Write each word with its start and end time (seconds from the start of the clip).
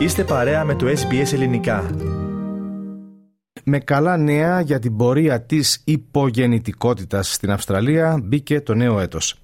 Είστε 0.00 0.24
παρέα 0.24 0.64
με 0.64 0.74
το 0.74 0.86
SBS 0.86 1.32
Ελληνικά. 1.32 1.90
Με 3.64 3.78
καλά 3.78 4.16
νέα 4.16 4.60
για 4.60 4.78
την 4.78 4.96
πορεία 4.96 5.42
της 5.42 5.82
υπογεννητικότητας 5.84 7.32
στην 7.32 7.50
Αυστραλία 7.50 8.20
μπήκε 8.22 8.60
το 8.60 8.74
νέο 8.74 9.00
έτος. 9.00 9.40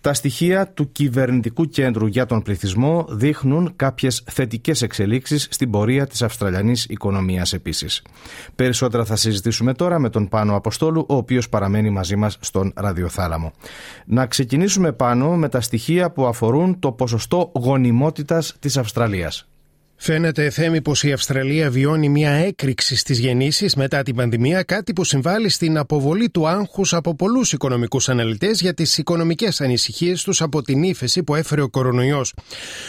Τα 0.00 0.14
στοιχεία 0.14 0.68
του 0.68 0.92
Κυβερνητικού 0.92 1.64
Κέντρου 1.64 2.06
για 2.06 2.26
τον 2.26 2.42
Πληθυσμό 2.42 3.06
δείχνουν 3.08 3.72
κάποιες 3.76 4.24
θετικές 4.26 4.82
εξελίξεις 4.82 5.48
στην 5.50 5.70
πορεία 5.70 6.06
της 6.06 6.22
Αυστραλιανής 6.22 6.84
οικονομίας 6.84 7.52
επίσης. 7.52 8.02
Περισσότερα 8.54 9.04
θα 9.04 9.16
συζητήσουμε 9.16 9.74
τώρα 9.74 9.98
με 9.98 10.10
τον 10.10 10.28
Πάνο 10.28 10.56
Αποστόλου, 10.56 11.06
ο 11.08 11.14
οποίος 11.14 11.48
παραμένει 11.48 11.90
μαζί 11.90 12.16
μας 12.16 12.38
στον 12.40 12.72
ραδιοθάλαμο. 12.76 13.52
Να 14.06 14.26
ξεκινήσουμε 14.26 14.92
πάνω 14.92 15.36
με 15.36 15.48
τα 15.48 15.60
στοιχεία 15.60 16.10
που 16.10 16.26
αφορούν 16.26 16.78
το 16.78 16.92
ποσοστό 16.92 17.52
γονιμότητας 17.54 18.56
της 18.58 18.76
Αυστραλίας. 18.76 19.48
Φαίνεται, 19.98 20.50
Θέμη, 20.50 20.82
πως 20.82 21.02
η 21.02 21.12
Αυστραλία 21.12 21.70
βιώνει 21.70 22.08
μια 22.08 22.30
έκρηξη 22.30 22.96
στις 22.96 23.18
γεννήσεις 23.18 23.74
μετά 23.74 24.02
την 24.02 24.14
πανδημία, 24.14 24.62
κάτι 24.62 24.92
που 24.92 25.04
συμβάλλει 25.04 25.48
στην 25.48 25.78
αποβολή 25.78 26.30
του 26.30 26.48
άγχους 26.48 26.94
από 26.94 27.14
πολλούς 27.14 27.52
οικονομικούς 27.52 28.08
αναλυτές 28.08 28.60
για 28.60 28.74
τις 28.74 28.98
οικονομικές 28.98 29.60
ανησυχίες 29.60 30.22
τους 30.22 30.42
από 30.42 30.62
την 30.62 30.82
ύφεση 30.82 31.22
που 31.22 31.34
έφερε 31.34 31.60
ο 31.60 31.68
κορονοϊός. 31.68 32.34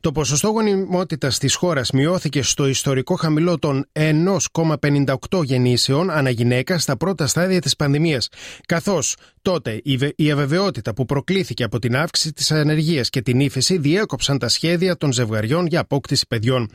Το 0.00 0.12
ποσοστό 0.12 0.48
γονιμότητας 0.48 1.38
της 1.38 1.54
χώρας 1.54 1.90
μειώθηκε 1.90 2.42
στο 2.42 2.66
ιστορικό 2.66 3.14
χαμηλό 3.14 3.58
των 3.58 3.86
1,58 3.92 5.44
γεννήσεων 5.44 6.10
ανά 6.10 6.30
γυναίκα 6.30 6.78
στα 6.78 6.96
πρώτα 6.96 7.26
στάδια 7.26 7.60
της 7.60 7.76
πανδημίας. 7.76 8.28
Καθώς 8.66 9.16
τότε 9.48 9.80
η 10.16 10.30
αβεβαιότητα 10.30 10.94
που 10.94 11.04
προκλήθηκε 11.04 11.64
από 11.64 11.78
την 11.78 11.96
αύξηση 11.96 12.32
της 12.32 12.50
ανεργίας 12.50 13.10
και 13.10 13.22
την 13.22 13.40
ύφεση 13.40 13.78
διέκοψαν 13.78 14.38
τα 14.38 14.48
σχέδια 14.48 14.96
των 14.96 15.12
ζευγαριών 15.12 15.66
για 15.66 15.80
απόκτηση 15.80 16.26
παιδιών. 16.28 16.70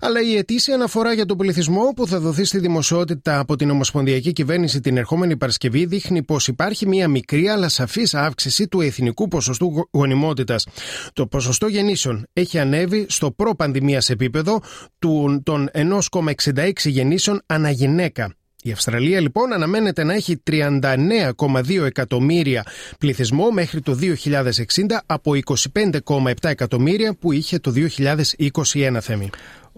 Αλλά 0.00 0.20
η 0.20 0.36
ετήσια 0.36 0.74
αναφορά 0.74 1.12
για 1.12 1.26
τον 1.26 1.36
πληθυσμό 1.36 1.92
που 1.96 2.06
θα 2.06 2.20
δοθεί 2.20 2.44
στη 2.44 2.58
δημοσιότητα 2.58 3.38
από 3.38 3.56
την 3.56 3.70
Ομοσπονδιακή 3.70 4.32
Κυβέρνηση 4.32 4.80
την 4.80 4.96
ερχόμενη 4.96 5.36
Παρασκευή 5.36 5.84
δείχνει 5.84 6.22
πως 6.22 6.48
υπάρχει 6.48 6.86
μια 6.86 7.08
μικρή 7.08 7.48
αλλά 7.48 7.68
σαφής 7.68 8.14
αύξηση 8.14 8.68
του 8.68 8.80
εθνικού 8.80 9.28
ποσοστού 9.28 9.88
γονιμότητας. 9.90 10.66
Το 11.12 11.26
ποσοστό 11.26 11.66
γεννήσεων 11.66 12.26
έχει 12.32 12.58
ανέβει 12.58 13.06
στο 13.08 13.30
προ-πανδημίας 13.30 14.10
επίπεδο 14.10 14.60
των 15.42 15.70
1,66 15.72 16.72
γεννήσεων 16.84 17.42
αναγυναίκα. 17.46 18.37
Η 18.68 18.72
Αυστραλία 18.72 19.20
λοιπόν 19.20 19.52
αναμένεται 19.52 20.04
να 20.04 20.14
έχει 20.14 20.42
39,2 20.50 21.84
εκατομμύρια 21.84 22.66
πληθυσμό 22.98 23.50
μέχρι 23.50 23.80
το 23.80 23.98
2060 24.02 24.12
από 25.06 25.32
25,7 26.12 26.32
εκατομμύρια 26.40 27.14
που 27.14 27.32
είχε 27.32 27.58
το 27.58 27.72
2021 27.74 28.96
θέμη. 29.00 29.30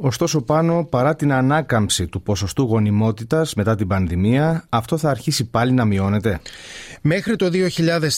Ωστόσο 0.02 0.42
πάνω, 0.42 0.84
παρά 0.84 1.16
την 1.16 1.32
ανάκαμψη 1.32 2.06
του 2.06 2.22
ποσοστού 2.22 2.62
γονιμότητας 2.62 3.54
μετά 3.54 3.74
την 3.74 3.86
πανδημία, 3.86 4.64
αυτό 4.68 4.96
θα 4.98 5.10
αρχίσει 5.10 5.44
πάλι 5.44 5.72
να 5.72 5.84
μειώνεται. 5.84 6.40
Μέχρι 7.00 7.36
το 7.36 7.50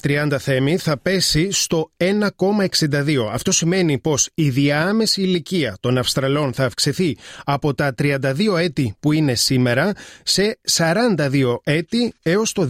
2030 0.00 0.36
θέμη 0.38 0.77
θα 0.77 0.98
πέσει 0.98 1.53
στο 1.53 1.91
1,62. 1.97 3.30
Αυτό 3.33 3.53
σημαίνει 3.53 3.98
πως 3.98 4.28
η 4.34 4.50
διάμεση 4.50 5.22
ηλικία 5.22 5.77
των 5.80 5.98
Αυστραλών 5.98 6.53
θα 6.53 6.64
αυξηθεί 6.64 7.16
από 7.44 7.75
τα 7.75 7.94
32 8.03 8.19
έτη 8.58 8.97
που 9.00 9.12
είναι 9.12 9.34
σήμερα 9.34 9.92
σε 10.22 10.58
42 10.70 11.56
έτη 11.62 12.12
έως 12.22 12.53
το 12.53 12.69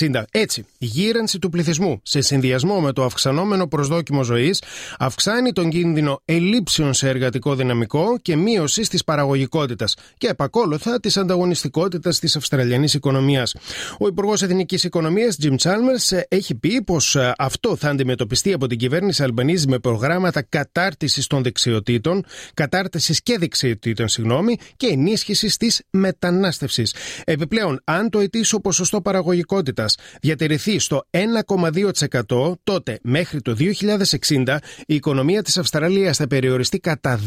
2060. 0.00 0.22
Έτσι, 0.30 0.66
η 0.78 0.86
γύρανση 0.86 1.38
του 1.38 1.50
πληθυσμού 1.50 2.00
σε 2.02 2.20
συνδυασμό 2.20 2.80
με 2.80 2.92
το 2.92 3.04
αυξανόμενο 3.04 3.66
προσδόκιμο 3.66 4.22
ζωής 4.22 4.62
αυξάνει 4.98 5.52
τον 5.52 5.70
κίνδυνο 5.70 6.20
ελλείψεων 6.24 6.94
σε 6.94 7.08
εργατικό 7.08 7.54
δυναμικό 7.54 8.19
και 8.22 8.36
μείωση 8.36 8.82
της 8.82 9.04
παραγωγικότητας 9.04 9.96
και 10.18 10.26
επακόλουθα 10.26 11.00
της 11.00 11.16
ανταγωνιστικότητας 11.16 12.18
της 12.18 12.36
Αυστραλιανής 12.36 12.94
οικονομίας. 12.94 13.54
Ο 13.98 14.06
Υπουργός 14.06 14.42
Εθνικής 14.42 14.84
Οικονομίας, 14.84 15.36
Jim 15.42 15.54
Chalmers, 15.62 16.20
έχει 16.28 16.54
πει 16.54 16.82
πως 16.82 17.16
ε, 17.16 17.32
αυτό 17.38 17.76
θα 17.76 17.88
αντιμετωπιστεί 17.88 18.52
από 18.52 18.66
την 18.66 18.78
κυβέρνηση 18.78 19.22
Αλμπανίζη 19.22 19.68
με 19.68 19.78
προγράμματα 19.78 20.42
κατάρτισης 20.42 21.26
των 21.26 21.42
δεξιοτήτων, 21.42 22.24
κατάρτισης 22.54 23.22
και 23.22 23.38
δεξιοτήτων, 23.38 24.08
συγγνώμη, 24.08 24.56
και 24.76 24.86
ενίσχυσης 24.86 25.56
της 25.56 25.82
μετανάστευσης. 25.90 26.94
Επιπλέον, 27.24 27.80
αν 27.84 28.10
το 28.10 28.18
ετήσιο 28.18 28.60
ποσοστό 28.60 29.00
παραγωγικότητας 29.00 29.96
διατηρηθεί 30.20 30.78
στο 30.78 31.06
1,2%, 31.10 32.58
τότε 32.64 32.98
μέχρι 33.02 33.40
το 33.40 33.54
2060 33.54 34.58
η 34.86 34.94
οικονομία 34.94 35.42
της 35.42 35.58
Αυστραλίας 35.58 36.16
θα 36.16 36.26
περιοριστεί 36.26 36.78
κατά 36.78 37.20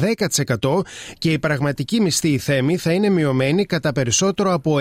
10% 0.61 0.82
και 1.17 1.31
η 1.31 1.39
πραγματική 1.39 2.01
μισθή 2.01 2.37
θέμη 2.37 2.77
θα 2.77 2.91
είναι 2.91 3.09
μειωμένη 3.09 3.65
κατά 3.65 3.91
περισσότερο 3.91 4.53
από 4.53 4.75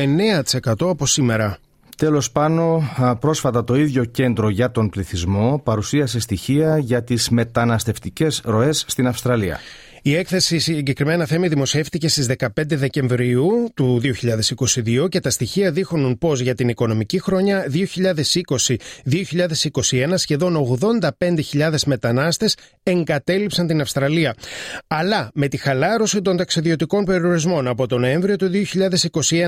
9% 0.63 0.73
από 0.79 1.07
σήμερα. 1.07 1.59
Τέλος 1.97 2.31
πάνω, 2.31 2.83
πρόσφατα 3.21 3.65
το 3.65 3.75
ίδιο 3.75 4.05
κέντρο 4.05 4.49
για 4.49 4.71
τον 4.71 4.89
πληθυσμό 4.89 5.61
παρουσίασε 5.65 6.21
στοιχεία 6.21 6.79
για 6.79 7.05
τις 7.05 7.29
μεταναστευτικές 7.29 8.41
ροές 8.45 8.85
στην 8.89 9.07
Αυστραλία. 9.07 9.59
Η 10.05 10.17
έκθεση 10.17 10.59
συγκεκριμένα 10.59 11.27
θέμη 11.27 11.49
δημοσιεύτηκε 11.49 12.09
στις 12.09 12.27
15 12.39 12.47
Δεκεμβρίου 12.67 13.71
του 13.75 14.01
2022 14.03 15.09
και 15.09 15.21
τα 15.21 15.31
στοιχεία 15.31 15.73
δείχνουν 15.73 16.19
πως 16.19 16.41
για 16.41 16.55
την 16.55 16.69
οικονομική 16.69 17.21
χρονιά 17.21 17.67
2020-2021 19.11 20.13
σχεδόν 20.15 20.79
85.000 20.81 21.75
μετανάστες 21.87 22.57
εγκατέλειψαν 22.83 23.67
την 23.67 23.81
Αυστραλία. 23.81 24.35
Αλλά 24.87 25.31
με 25.35 25.49
τη 25.49 25.57
χαλάρωση 25.57 26.23
των 26.23 26.37
ταξιδιωτικών 26.37 27.05
περιορισμών 27.05 27.67
από 27.67 27.87
τον 27.87 28.01
Νοέμβριο 28.01 28.37
του 28.37 28.51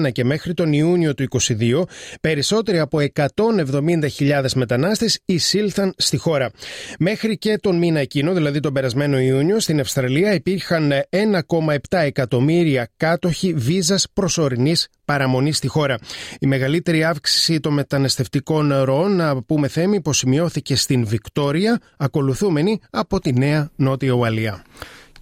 2021 0.04 0.12
και 0.12 0.24
μέχρι 0.24 0.54
τον 0.54 0.72
Ιούνιο 0.72 1.14
του 1.14 1.26
2022 1.30 1.82
περισσότεροι 2.20 2.78
από 2.78 2.98
170.000 3.14 4.44
μετανάστες 4.54 5.20
εισήλθαν 5.24 5.94
στη 5.96 6.16
χώρα. 6.16 6.50
Μέχρι 6.98 7.38
και 7.38 7.58
τον 7.60 7.78
μήνα 7.78 8.00
εκείνο, 8.00 8.32
δηλαδή 8.32 8.60
τον 8.60 8.72
περασμένο 8.72 9.18
Ιούνιο, 9.18 9.60
στην 9.60 9.80
Αυστραλία 9.80 10.42
υπήρχαν 10.44 10.92
1,7 11.10 11.76
εκατομμύρια 11.90 12.88
κάτοχοι 12.96 13.54
βίζας 13.54 14.06
προσωρινής 14.12 14.88
παραμονής 15.04 15.56
στη 15.56 15.68
χώρα. 15.68 15.98
Η 16.40 16.46
μεγαλύτερη 16.46 17.04
αύξηση 17.04 17.60
των 17.60 17.72
μεταναστευτικών 17.72 18.72
ροών, 18.82 19.16
να 19.16 19.42
πούμε 19.42 19.68
θέμη, 19.68 19.96
υποσημειώθηκε 19.96 20.76
στην 20.76 21.06
Βικτόρια, 21.06 21.80
ακολουθούμενη 21.96 22.80
από 22.90 23.20
τη 23.20 23.32
Νέα 23.32 23.70
Νότια 23.76 24.12
Ουαλία. 24.12 24.64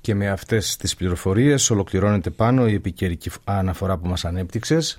Και 0.00 0.14
με 0.14 0.28
αυτές 0.28 0.76
τις 0.76 0.94
πληροφορίες 0.94 1.70
ολοκληρώνεται 1.70 2.30
πάνω 2.30 2.68
η 2.68 2.74
επικαιρική 2.74 3.30
αναφορά 3.44 3.98
που 3.98 4.08
μας 4.08 4.24
ανέπτυξες. 4.24 4.98